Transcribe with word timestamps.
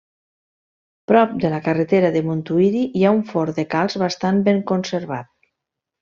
Prop 1.11 1.33
de 1.43 1.51
la 1.55 1.59
carretera 1.67 2.09
de 2.15 2.23
Montuïri 2.31 2.81
hi 2.99 3.05
ha 3.09 3.15
un 3.21 3.23
forn 3.35 3.57
de 3.61 3.65
calç 3.77 3.97
bastat 4.07 4.41
ben 4.51 4.63
conservat. 4.73 5.29